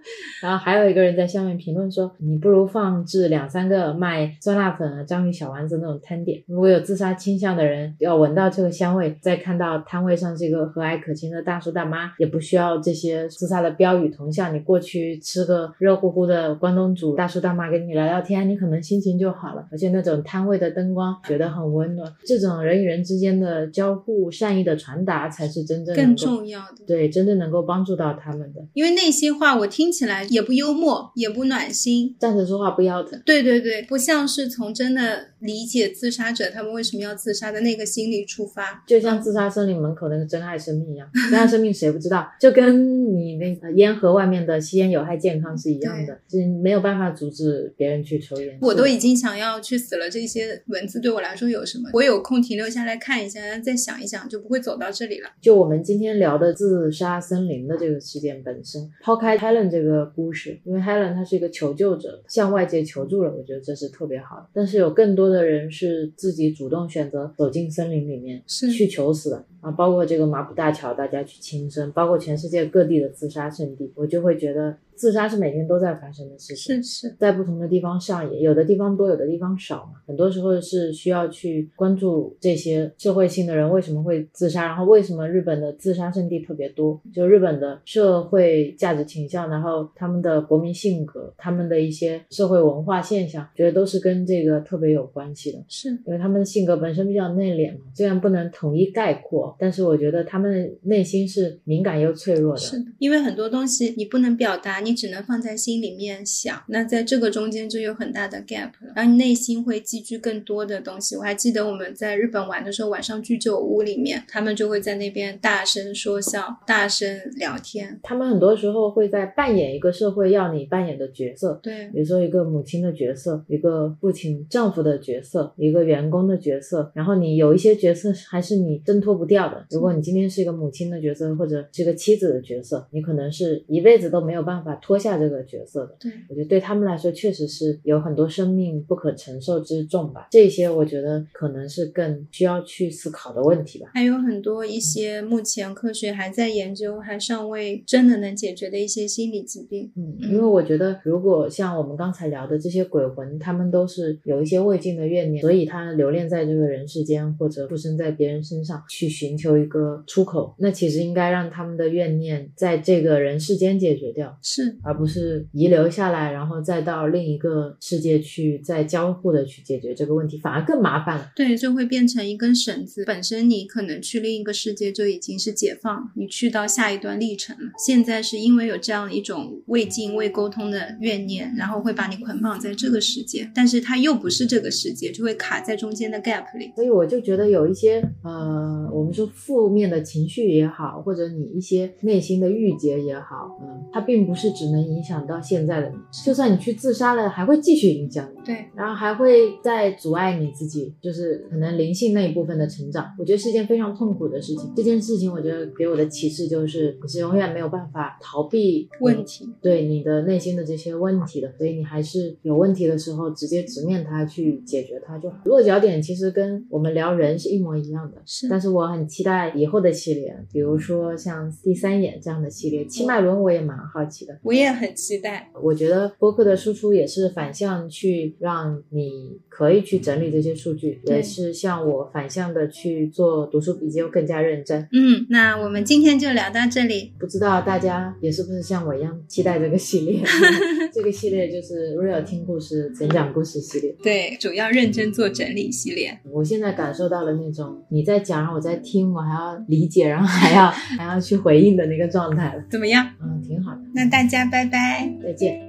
[0.42, 6.42] 然后还有一个人在下面评论说，你不如放置两三个卖酸辣粉啊、章鱼小丸子那种摊点。
[6.46, 19.66] 如果有自杀倾向的人，要闻到这个香味，再看到摊位上这个和蔼可亲的大叔大妈，也不需要这些自杀的标语铜像，你过去吃个热乎乎的关东煮，大叔大妈跟你聊聊天，你可能心情就好了。
[19.70, 22.10] 而且那种摊位的灯光，觉得很温暖。
[22.24, 26.84] 这种人与人之间的交互、善意的传达，才是真正更重要的。
[26.86, 28.64] 对，真正能够帮助到他们的。
[28.72, 30.14] 因为那些话我听起来。
[30.30, 33.20] 也不幽默，也不暖心，站着说话不腰疼。
[33.24, 38.82] 对对对，不像是从真的理解自杀者他们为什么要自杀的那个心理出发。
[38.86, 42.26] 就像自杀森林门口那个真爱生命一样，真爱生命谁不知道？
[42.40, 48.58] 就跟你那个烟盒外面的吸烟有害健康是一样的，是没有办法阻止别人去抽烟。
[48.60, 51.90] 我都已经想要去死了，这些文字对我来说有什么？
[51.92, 55.28] 我有空停留下来看一下，再想一想，就不会走到这里了。
[55.40, 64.46] 就我们今天聊的自杀森林的这个事件本身，抛开 Helen 这个故事，因为 Helen 她是一个求救者，向外界求助了，我觉得这是特别好的。
[64.52, 80.00] 但是有更多的人是自己主动选择走进森林里面去求死的啊，包括这个马浦大桥，大家去轻生，包括全世界各地的自杀圣地，我就会觉得自杀是每天都在发生的事情，是是，在不同的地方上演，有的地方多，有的地方少嘛。
[80.06, 95.58] 很多时候是需要去关注这些社会性的人为什么会自杀，然后为什么日本的自杀圣地特别多，就日本的社会价值倾向，然后他们的国民性格，他们的一些社会文化现象，觉得都是跟这个特别有关系的。
[95.68, 102.60] 是因为他们的性格本身比较内敛嘛，虽然不能统一概括，但是我觉得他们内心是敏感又脆弱的。
[102.60, 111.16] 是的，因为很多东西你不能表达，你只能放在心里面想，那在这个中间就有很大的 gap 了，然后你内心会积聚更多的东西。
[111.16, 117.98] 我还记得我们在日本玩的时候，晚上居酒屋里面，他们就会在那边大声说笑，大声聊天。
[118.02, 126.92] 他们很多时候会在扮演一个社会要你扮演的角色，对比如说一个母亲的角色，一个父亲、丈夫的角色，一个员工的角色。
[126.94, 129.64] 然后你有一些角色还是你挣脱不掉的。
[129.70, 135.96] 如果你今天是一个母亲的角色，或者是一个妻子的角色，你可能是一辈子都没有办法脱下这个角色的。
[136.00, 140.28] 对，我觉得对他们来说，确实是有很多生命不可承受之重吧。
[140.30, 143.90] 这些我觉得可能是更需要去思考的问题吧。
[143.94, 149.90] 还有很多一些目前科学还在研究，还尚未真的能解决的一些心理疾病。
[149.96, 160.54] 嗯，因为我觉得，如果像我们刚才聊的这些鬼魂，他们都是有一些未尽的怨念，所以他留恋在这个人世间，或者附身在别人身上，去寻求一个出口。
[160.58, 171.30] 那其实应该让他们的怨念在这个人世间解决掉，是而不是遗留下来，然后再到另一个世界去再交互的去解决这个问题，反而更麻烦了。
[171.34, 173.04] 对，就会变成一根绳子。
[173.04, 177.72] 本身你可能去另一个世界就已经是解放，你去到下一段历程了。
[177.78, 186.72] 现在是因为有这样一种未尽未沟通的怨念，然后会把你捆绑在这个世界，但是它又不是这个世界，就会卡在中间的 gap 里。
[186.74, 198.44] 所以我就觉得有一些呃，我们说负面的情绪也好，或者你一些内心的郁结也好，嗯，它并不是只能影响到现在的你，就算你去自杀了，还会继续影响你。
[198.44, 204.72] 对，然后还会再阻碍你自己，就是可能灵性那一部分的成长，我觉得是一件非常痛苦的事情。
[204.76, 215.36] 这件事情，我觉得给我的启示就是，你是永远没有办法逃避问题对你的内心的这些问题的，所以你还是有问题的时候，直接直面它去解决它就好。
[215.44, 224.38] 落脚点其实跟我们聊人是一模一样的，是但是我很期待以后的系列，比如说像第三眼这样的系列，七脉轮我也蛮好奇的。
[224.44, 225.50] 我也很期待。
[225.60, 234.86] 我觉得播客的输出也是反向去让你可以去整理这些数据，也是像我反向的去做读书笔记，又更加认真。
[234.92, 237.12] 嗯，那我们今天就聊到这里。
[237.18, 240.22] 不知道大家也是不是像我一样期待这个系列？
[240.92, 243.96] 这个系列就是 Real 听故事、成长故事系列。
[244.02, 246.18] 对，主要认真做整理系列。
[246.30, 252.64] 我现在感受到了那种你在讲，然后我在听，我还要理解，然后还要还要去回应的那个状态了。
[252.70, 253.06] 怎么样？
[253.22, 253.80] 嗯，挺好的。
[253.94, 255.06] 那大家拜拜。
[255.22, 255.60] 再见。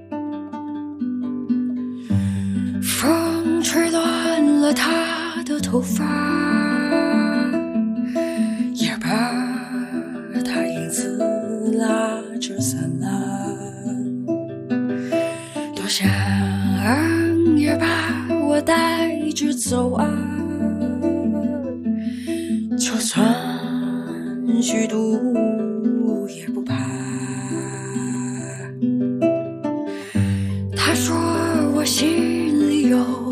[2.82, 6.04] 风吹乱了他的头发，
[8.72, 9.08] 也把
[10.44, 11.18] 他影子
[11.78, 13.06] 拉着散了，
[15.74, 16.08] 多想
[17.56, 17.86] 也把
[18.46, 20.08] 我带着走啊，
[22.78, 23.26] 就算
[24.62, 25.20] 虚度
[31.86, 33.25] 我心里有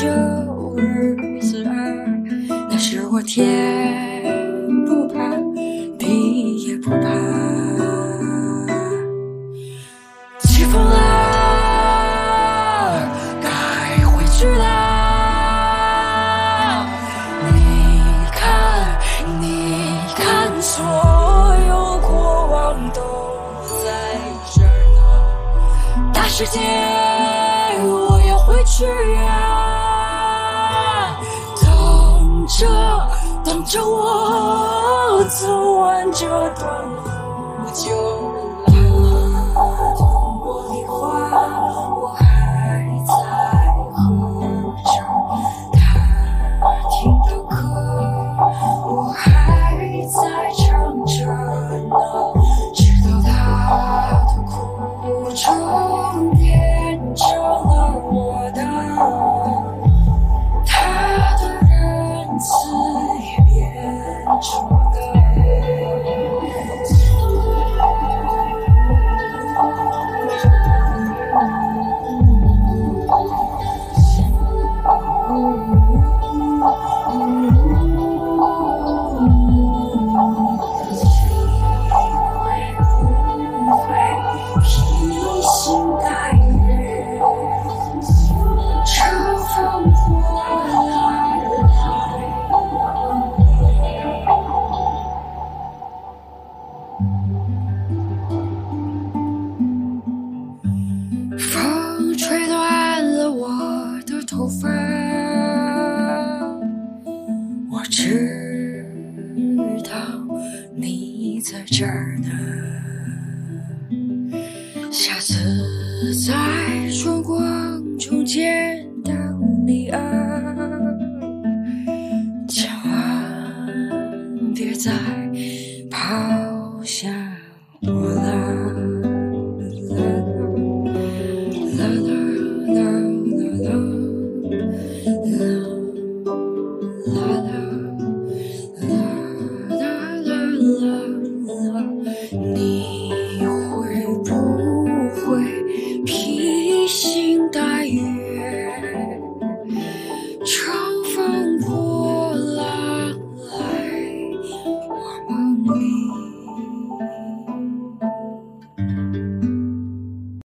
[0.00, 0.08] 旧
[0.78, 2.06] 日子儿，
[2.70, 3.79] 那时我天